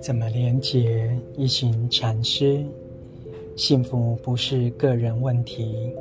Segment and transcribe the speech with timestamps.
[0.00, 1.16] 怎么连结？
[1.36, 2.64] 一行禅师，
[3.56, 5.94] 幸福不是个人问题。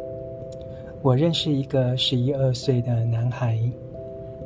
[1.02, 3.60] 我认识一个十一二岁的男孩，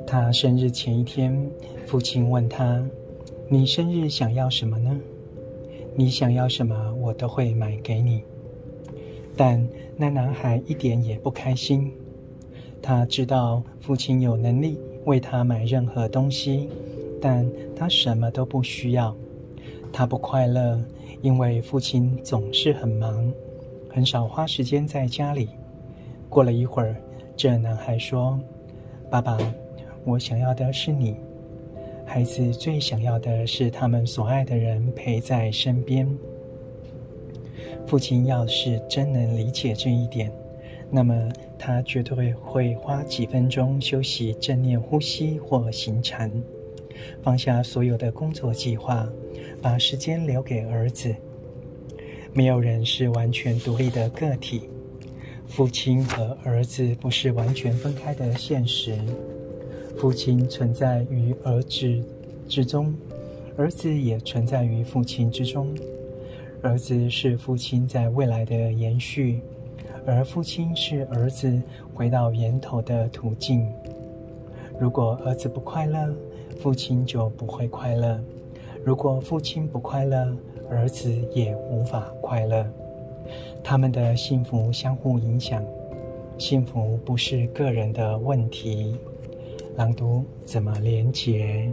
[0.06, 1.50] 他生日前一天，
[1.86, 2.86] 父亲问他
[3.48, 5.00] ：“你生日想要什么呢？
[5.96, 8.22] 你想要什么，我都会买给你。”
[9.38, 9.68] 但
[9.98, 11.92] 那男孩一点也不开心。
[12.88, 16.70] 他知道父亲有能力为他买任何东西，
[17.20, 17.44] 但
[17.76, 19.16] 他什么都不需要。
[19.92, 20.80] 他不快乐，
[21.24, 23.34] 因为父亲总是很忙，
[23.90, 25.50] 很少花时间在家里。
[26.30, 26.96] 过了一会儿，
[27.36, 28.40] 这男孩说
[29.10, 29.36] ：“爸爸，
[30.04, 31.16] 我想要的是你。”
[32.06, 36.08] 孩子最想要的是他们所爱的人陪在身边。
[37.88, 40.32] 父亲要是真能理解这一点，
[40.96, 46.32] 那么他绝对会花几分钟休息、正念呼吸或行禅。
[47.22, 49.06] 放下所有的工作计划，
[49.62, 51.14] 把时间留给儿子。
[52.32, 54.70] 没有人是完全独立的个体，
[55.46, 58.98] 父亲和儿子不是完全分开的现实。
[59.98, 62.02] 父亲存在于儿子
[62.48, 62.96] 之中，
[63.58, 65.76] 儿子也存在于父亲之中。
[66.62, 69.42] 儿子是父亲在未来的延续，
[70.06, 71.62] 而父亲是儿子
[71.94, 73.68] 回到源头的途径。
[74.80, 76.14] 如果儿子不快乐，
[76.60, 78.20] 父亲就不会快乐。
[78.84, 80.36] 如果父亲不快乐，
[80.70, 82.66] 儿子也无法快乐。
[83.64, 85.64] 他们的幸福相互影响，
[86.38, 88.96] 幸福不是个人的问题。
[89.76, 91.70] 朗读怎么连结？